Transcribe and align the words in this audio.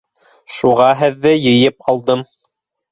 —Шуға 0.59 0.89
һеҙҙе 1.03 1.37
йыйып 1.45 1.89
алдым. 1.95 2.29